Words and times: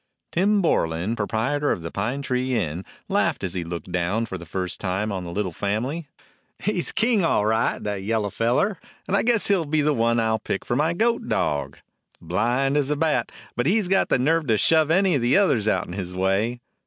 Tim 0.31 0.63
Borlan, 0.63 1.15
proprietor 1.15 1.71
of 1.71 1.83
the 1.83 1.91
Pine 1.91 2.23
Tree 2.23 2.55
Inn, 2.55 2.83
laughed 3.07 3.43
as 3.43 3.53
he 3.53 3.63
looked 3.63 3.91
down 3.91 4.25
for 4.25 4.35
the 4.39 4.47
first 4.47 4.79
time 4.79 5.11
on 5.11 5.23
the 5.25 5.31
little 5.31 5.51
family. 5.51 6.07
"He 6.57 6.81
's 6.81 6.91
king, 6.91 7.23
all 7.23 7.45
right, 7.45 7.77
that 7.83 8.01
yellow 8.01 8.31
feller; 8.31 8.79
and 9.07 9.15
I 9.15 9.21
guess 9.21 9.45
he 9.45 9.55
'll 9.55 9.63
be 9.65 9.81
the 9.81 9.93
one 9.93 10.19
I 10.19 10.31
'll 10.31 10.39
pick 10.39 10.65
for 10.65 10.75
my 10.75 10.93
goat 10.93 11.29
dog. 11.29 11.77
Blind 12.19 12.77
as 12.77 12.89
a 12.89 12.95
bat, 12.95 13.31
but 13.55 13.67
he 13.67 13.79
's 13.79 13.87
got 13.87 14.09
the 14.09 14.17
nerve 14.17 14.47
to 14.47 14.57
shove 14.57 14.89
any 14.89 15.13
of 15.13 15.21
the 15.21 15.37
others 15.37 15.67
out 15.67 15.85
'n 15.85 15.93
his 15.93 16.15
way. 16.15 16.61